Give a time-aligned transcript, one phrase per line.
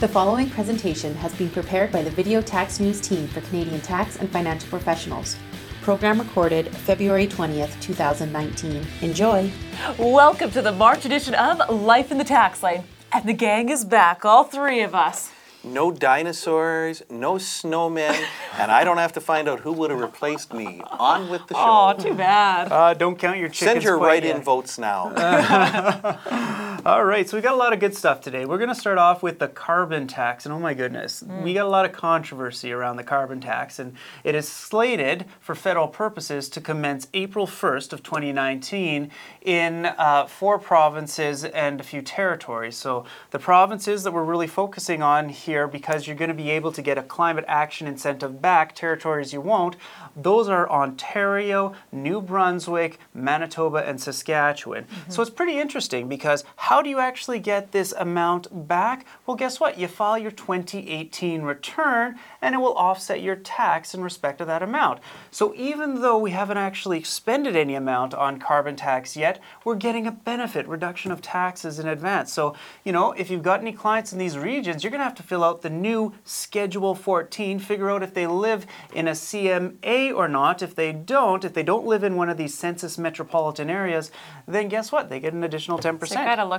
[0.00, 4.14] The following presentation has been prepared by the Video Tax News team for Canadian tax
[4.14, 5.34] and financial professionals.
[5.82, 8.86] Program recorded February 20th, 2019.
[9.00, 9.50] Enjoy!
[9.98, 12.84] Welcome to the March edition of Life in the Tax Lane.
[13.12, 15.32] And the gang is back, all three of us.
[15.64, 18.24] No dinosaurs, no snowmen,
[18.56, 20.80] and I don't have to find out who would have replaced me.
[20.80, 21.60] On with the show.
[21.60, 22.70] Oh, too bad.
[22.70, 25.08] Uh, don't count your chickens Send your quite write-in votes now.
[26.88, 28.46] All right, so we got a lot of good stuff today.
[28.46, 31.66] We're going to start off with the carbon tax, and oh my goodness, we got
[31.66, 36.48] a lot of controversy around the carbon tax, and it is slated for federal purposes
[36.48, 39.10] to commence April 1st of 2019
[39.42, 42.78] in uh, four provinces and a few territories.
[42.78, 46.72] So the provinces that we're really focusing on here, because you're going to be able
[46.72, 49.76] to get a climate action incentive back, territories you won't,
[50.16, 54.86] those are Ontario, New Brunswick, Manitoba, and Saskatchewan.
[55.10, 59.06] So it's pretty interesting because how do you actually get this amount back?
[59.26, 59.78] Well, guess what?
[59.78, 64.62] You file your 2018 return and it will offset your tax in respect of that
[64.62, 65.00] amount.
[65.30, 70.06] So even though we haven't actually expended any amount on carbon tax yet, we're getting
[70.06, 72.32] a benefit, reduction of taxes in advance.
[72.32, 72.54] So,
[72.84, 75.22] you know, if you've got any clients in these regions, you're going to have to
[75.22, 80.28] fill out the new Schedule 14, figure out if they live in a CMA or
[80.28, 80.62] not.
[80.62, 84.10] If they don't, if they don't live in one of these census metropolitan areas,
[84.46, 85.08] then guess what?
[85.08, 86.08] They get an additional 10%.
[86.08, 86.14] So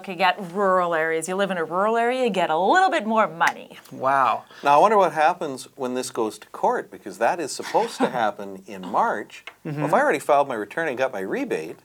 [0.09, 1.27] you're kind of looking at rural areas.
[1.27, 3.77] You live in a rural area, you get a little bit more money.
[3.91, 4.43] Wow.
[4.63, 8.09] now, I wonder what happens when this goes to court, because that is supposed to
[8.09, 9.45] happen in March.
[9.65, 9.77] Mm-hmm.
[9.77, 11.77] Well, if I already filed my return and got my rebate,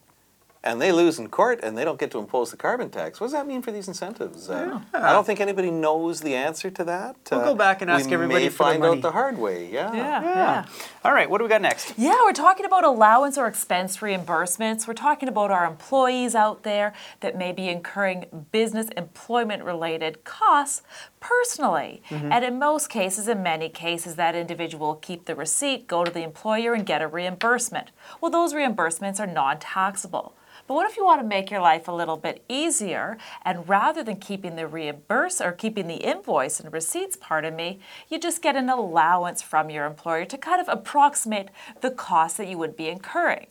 [0.64, 3.26] and they lose in court and they don't get to impose the carbon tax, what
[3.26, 4.48] does that mean for these incentives?
[4.48, 7.16] Uh, I don't think anybody knows the answer to that.
[7.30, 8.96] We'll go back and ask we everybody may for the find money.
[8.96, 9.70] out the hard way.
[9.70, 9.94] Yeah.
[9.94, 10.64] Yeah, Yeah.
[11.04, 11.92] All right, what do we got next?
[11.98, 14.88] Yeah, we're talking about allowance or expense reimbursements.
[14.88, 20.82] We're talking about our employees out there that may be incurring business employment related costs
[21.20, 22.02] personally.
[22.10, 26.10] And in most cases, in many cases, that individual will keep the receipt, go to
[26.10, 27.90] the employer, and get a reimbursement.
[28.20, 30.34] Well, those reimbursements are non taxable.
[30.66, 34.02] But what if you want to make your life a little bit easier and rather
[34.02, 38.56] than keeping the reimburse or keeping the invoice and receipts, pardon me, you just get
[38.56, 41.50] an allowance from your employer to kind of approximate
[41.82, 43.46] the cost that you would be incurring?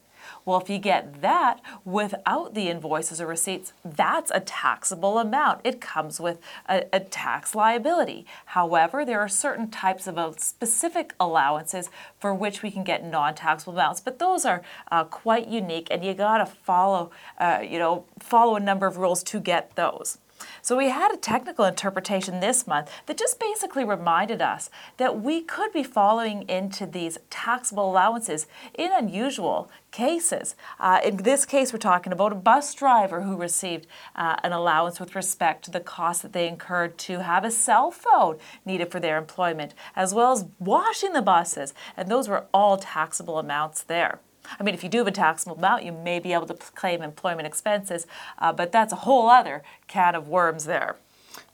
[0.45, 5.61] Well, if you get that without the invoices or receipts, that's a taxable amount.
[5.63, 8.25] It comes with a, a tax liability.
[8.47, 11.89] However, there are certain types of uh, specific allowances
[12.19, 14.61] for which we can get non-taxable amounts, but those are
[14.91, 19.23] uh, quite unique, and you gotta follow, uh, you know, follow a number of rules
[19.23, 20.17] to get those.
[20.61, 25.41] So we had a technical interpretation this month that just basically reminded us that we
[25.41, 30.55] could be following into these taxable allowances in unusual cases.
[30.79, 34.99] Uh, in this case, we're talking about a bus driver who received uh, an allowance
[34.99, 38.99] with respect to the cost that they incurred to have a cell phone needed for
[38.99, 44.19] their employment, as well as washing the buses, and those were all taxable amounts there.
[44.59, 47.01] I mean, if you do have a taxable amount, you may be able to claim
[47.01, 48.05] employment expenses,
[48.39, 50.97] uh, but that's a whole other can of worms there.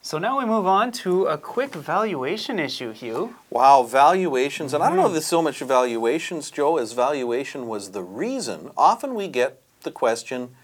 [0.01, 3.35] So now we move on to a quick valuation issue, Hugh.
[3.49, 4.73] Wow, valuations.
[4.73, 8.71] And I don't know if there's so much valuations, Joe, as valuation was the reason.
[8.77, 10.55] Often we get the question,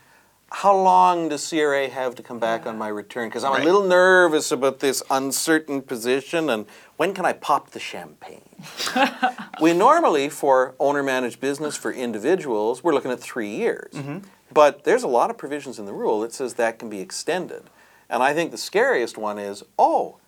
[0.55, 3.27] how long does CRA have to come back on my return?
[3.27, 3.61] Because I'm Right.
[3.61, 8.55] a little nervous about this uncertain position and when can I pop the champagne?
[9.61, 13.91] we normally, for owner managed business for individuals, we're looking at three years.
[13.91, 14.19] Mm-hmm.
[14.53, 17.63] But there's a lot of provisions in the rule that says that can be extended.
[18.09, 20.19] And I think the scariest one is oh,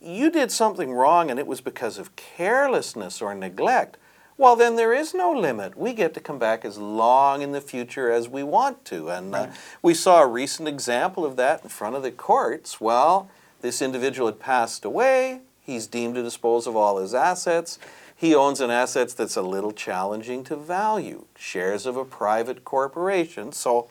[0.00, 3.98] you did something wrong and it was because of carelessness or neglect.
[4.38, 5.78] Well, then there is no limit.
[5.78, 9.08] We get to come back as long in the future as we want to.
[9.08, 9.48] And uh,
[9.80, 12.78] we saw a recent example of that in front of the courts.
[12.78, 13.30] Well,
[13.62, 15.40] this individual had passed away.
[15.62, 17.78] He's deemed to dispose of all his assets.
[18.14, 23.52] He owns an asset that's a little challenging to value, shares of a private corporation.
[23.52, 23.88] So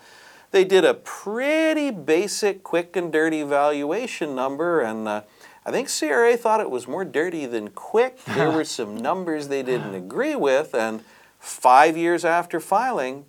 [0.51, 5.21] they did a pretty basic, quick and dirty valuation number, and uh,
[5.65, 8.23] I think CRA thought it was more dirty than quick.
[8.25, 11.03] There were some numbers they didn't agree with, and
[11.39, 13.25] five years after filing,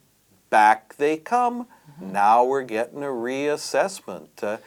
[0.50, 1.66] back they come.
[2.00, 4.28] Now we're getting a reassessment.
[4.42, 4.58] Uh,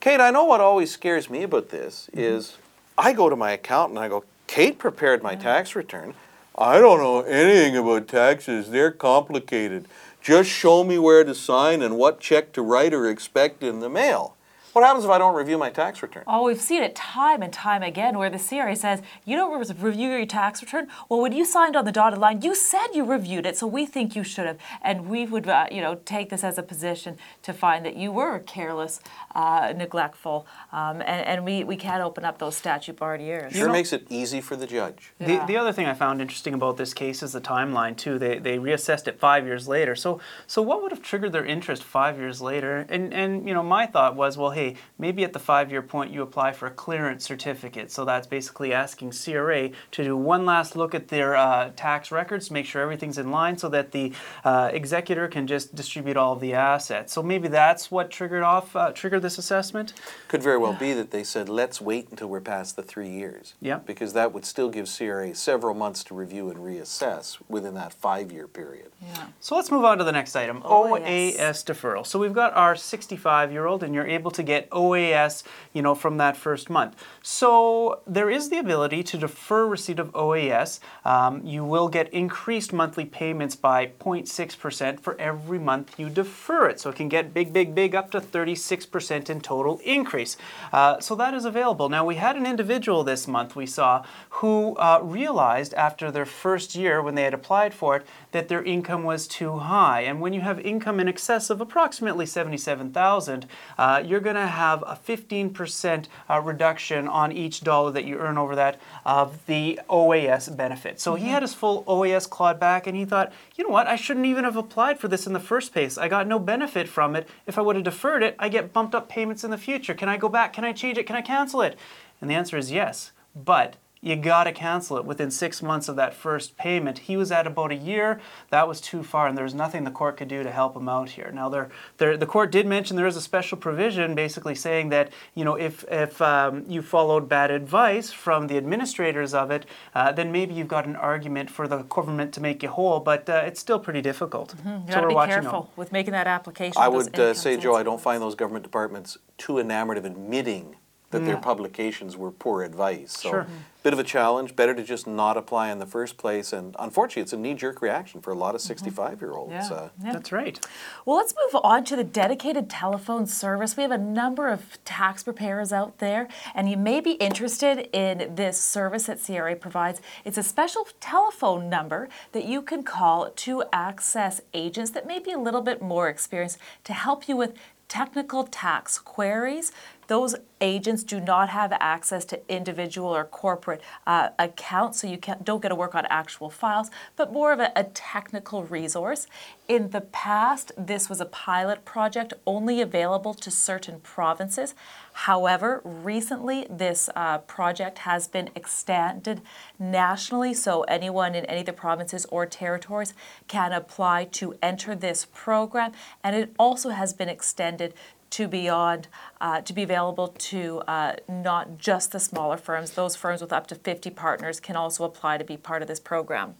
[0.00, 2.58] Kate, I know what always scares me about this is
[2.98, 6.14] I go to my accountant and I go, Kate prepared my tax return.
[6.56, 8.70] I don't know anything about taxes.
[8.70, 9.88] They're complicated.
[10.20, 13.88] Just show me where to sign and what check to write or expect in the
[13.88, 14.36] mail.
[14.74, 16.24] What happens if I don't review my tax return?
[16.26, 19.76] Oh, we've seen it time and time again where the CRA says, you don't re-
[19.78, 20.88] review your tax return.
[21.08, 23.86] Well, when you signed on the dotted line, you said you reviewed it, so we
[23.86, 24.58] think you should have.
[24.82, 28.10] And we would, uh, you know, take this as a position to find that you
[28.10, 28.98] were careless,
[29.36, 33.52] uh, neglectful, um, and, and we, we can't open up those statute barred years.
[33.52, 35.12] Sure know- makes it easy for the judge.
[35.20, 35.46] Yeah.
[35.46, 38.18] The, the other thing I found interesting about this case is the timeline too.
[38.18, 39.94] They, they reassessed it five years later.
[39.94, 42.86] So so what would have triggered their interest five years later?
[42.88, 44.63] And and you know my thought was well hey
[44.98, 47.90] maybe at the five year point you apply for a clearance certificate.
[47.90, 52.48] So that's basically asking CRA to do one last look at their uh, tax records
[52.48, 54.12] to make sure everything's in line so that the
[54.44, 57.12] uh, executor can just distribute all of the assets.
[57.12, 59.92] So maybe that's what triggered off uh, triggered this assessment.
[60.28, 63.54] Could very well be that they said, let's wait until we're past the three years.
[63.60, 63.78] Yeah.
[63.78, 68.48] Because that would still give CRA several months to review and reassess within that five-year
[68.48, 68.90] period.
[69.02, 69.26] Yeah.
[69.40, 71.36] So let's move on to the next item OAS.
[71.36, 72.06] OAS deferral.
[72.06, 75.42] So we've got our 65 year old, and you're able to get OAS
[75.74, 76.94] you know, from that first month.
[77.20, 80.78] So there is the ability to defer receipt of OAS.
[81.04, 86.80] Um, you will get increased monthly payments by 0.6% for every month you defer it.
[86.80, 90.36] So it can get big, big, big, up to 36% in total increase.
[90.72, 91.88] Uh, so that is available.
[91.88, 96.76] Now, we had an individual this month we saw who uh, realized after their first
[96.76, 100.02] year when they had applied for it that their income was too high.
[100.02, 103.46] And when you have income in excess of approximately 77,000,
[103.76, 108.38] uh, you're going to have a 15% uh, reduction on each dollar that you earn
[108.38, 111.00] over that of the OAS benefit.
[111.00, 113.96] So he had his full OAS clawed back and he thought, you know what, I
[113.96, 115.98] shouldn't even have applied for this in the first place.
[115.98, 117.28] I got no benefit from it.
[117.46, 119.94] If I would have deferred it, I get bumped up payments in the future.
[119.94, 120.52] Can I go back?
[120.52, 121.06] Can I change it?
[121.06, 121.78] Can I cancel it?
[122.20, 123.12] And the answer is yes.
[123.34, 126.98] But you got to cancel it within six months of that first payment.
[126.98, 128.20] He was at about a year.
[128.50, 130.90] That was too far, and there was nothing the court could do to help him
[130.90, 131.32] out here.
[131.32, 135.10] Now, there, there, the court did mention there is a special provision basically saying that
[135.34, 139.64] you know if, if um, you followed bad advice from the administrators of it,
[139.94, 143.26] uh, then maybe you've got an argument for the government to make you whole, but
[143.30, 144.54] uh, it's still pretty difficult.
[144.66, 145.76] You So we're be watching careful out.
[145.76, 146.74] with making that application.
[146.76, 150.76] I would uh, say, Joe, I don't find those government departments too enamored of admitting
[151.14, 153.12] that their publications were poor advice.
[153.12, 153.46] So, Sure.
[153.84, 154.56] bit of a challenge.
[154.56, 156.52] Better to just not apply in the first place.
[156.52, 159.52] And unfortunately, it's a knee-jerk reaction for a lot of 65-year-olds.
[159.52, 159.68] Yeah.
[159.76, 160.12] Uh, Yeah.
[160.12, 160.58] That's right.
[161.04, 163.76] Well, let's move on to the dedicated telephone service.
[163.76, 168.34] We have a number of tax preparers out there, and you may be interested in
[168.34, 170.00] this service that CRA provides.
[170.24, 175.30] It's a special telephone number that you can call to access agents that may be
[175.30, 177.52] a little bit more experienced to help you with
[177.86, 179.70] technical tax queries.
[180.06, 185.62] Those agents do not have access to individual or corporate uh, accounts, so you don't
[185.62, 189.26] get to work on actual files, but more of a, a technical resource.
[189.68, 194.74] In the past, this was a pilot project only available to certain provinces.
[195.12, 199.40] However, recently this uh, project has been extended
[199.78, 203.14] nationally, so anyone in any of the provinces or territories
[203.48, 205.92] can apply to enter this program,
[206.22, 207.94] and it also has been extended
[208.34, 209.06] to beyond
[209.40, 212.90] uh, to be available to uh, not just the smaller firms.
[212.90, 216.00] Those firms with up to 50 partners can also apply to be part of this
[216.00, 216.56] program.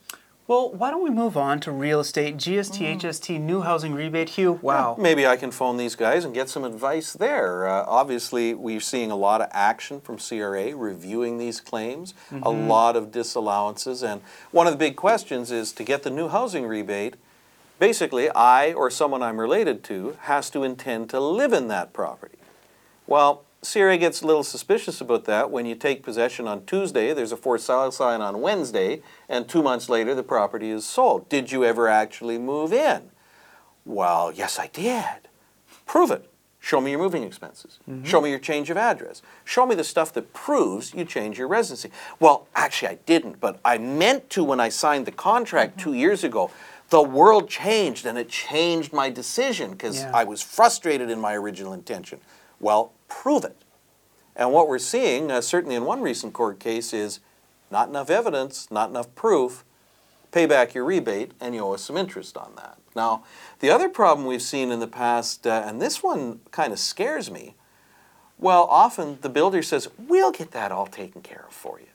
[0.46, 4.28] Well, why don't we move on to real estate, GST, HST, new housing rebate?
[4.28, 4.94] Hugh, wow.
[4.98, 7.66] Maybe I can phone these guys and get some advice there.
[7.66, 12.12] Uh, obviously, we're seeing a lot of action from CRA reviewing these claims,
[12.42, 16.28] a lot of disallowances, and one of the big questions is to get the new
[16.28, 17.14] housing rebate.
[17.84, 22.38] Basically, I or someone I'm related to has to intend to live in that property.
[23.06, 27.30] Well, CRA gets a little suspicious about that when you take possession on Tuesday, there's
[27.30, 31.28] a for sale sign on Wednesday, and two months later the property is sold.
[31.28, 33.10] Did you ever actually move in?
[33.84, 35.28] Well, yes, I did.
[35.84, 36.30] Prove it.
[36.64, 37.78] Show me your moving expenses.
[37.86, 38.04] Mm-hmm.
[38.04, 39.20] Show me your change of address.
[39.44, 41.90] Show me the stuff that proves you change your residency.
[42.18, 45.90] Well, actually, I didn't, but I meant to when I signed the contract mm-hmm.
[45.90, 46.50] two years ago.
[46.90, 50.10] The world changed and it changed my decision because Yeah.
[50.14, 52.20] I was frustrated in my original intention.
[52.60, 53.56] Well, prove it.
[54.36, 57.20] And what we're seeing, uh, certainly in one recent court case, is
[57.70, 59.64] not enough evidence, not enough proof.
[60.32, 62.78] Pay back your rebate, and you owe us some interest on that.
[62.96, 63.24] Now,
[63.60, 67.30] the other problem we've seen in the past, uh, and this one kind of scares
[67.30, 67.54] me.
[68.38, 71.86] Well, often the builder says, "We'll get that all taken care of for you.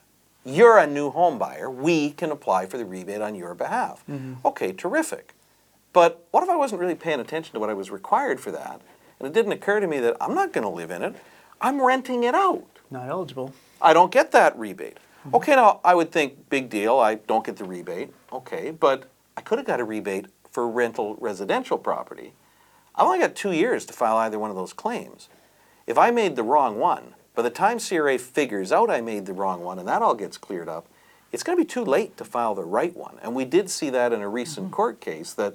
[0.44, 1.70] You're a new home buyer.
[1.70, 4.34] We can apply for the rebate on your behalf." Mm-hmm.
[4.44, 5.34] Okay, terrific.
[5.92, 8.80] But what if I wasn't really paying attention to what I was required for that?
[9.18, 11.16] And it didn't occur to me that I'm not going to live in it.
[11.60, 12.64] I'm renting it out.
[12.90, 13.52] Not eligible.
[13.82, 14.98] I don't get that rebate.
[15.26, 15.36] Mm-hmm.
[15.36, 18.10] Okay, now I would think, big deal, I don't get the rebate.
[18.32, 22.32] Okay, but I could have got a rebate for rental residential property.
[22.94, 25.28] I've only got two years to file either one of those claims.
[25.86, 29.32] if I made the wrong one, by the time CRA figures out I made the
[29.32, 30.86] wrong one and that all gets cleared up,
[31.32, 33.16] it's going to be too late to file the right one.
[33.22, 34.74] And we did see that in a recent Mm-hmm.
[34.74, 35.54] court case that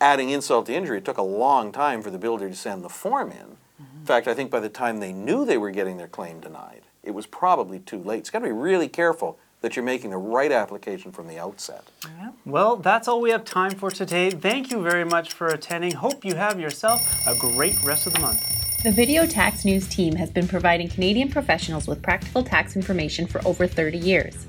[0.00, 2.88] adding insult to injury, it took a long time for the builder to send the
[2.88, 3.36] form in.
[3.36, 3.98] Mm-hmm.
[3.98, 6.80] In fact, I think by the time they knew they were getting their claim denied,
[7.02, 8.20] it was probably too late.
[8.20, 11.84] It's got to be really careful that you're making the right application from the outset.
[12.18, 12.30] Yeah.
[12.46, 14.30] Well, that's all we have time for today.
[14.30, 15.92] Thank you very much for attending.
[15.92, 18.55] Hope you have yourself a great rest of the month.
[18.82, 23.40] The Video Tax News team has been providing Canadian professionals with practical tax information for
[23.46, 24.46] over 30 years.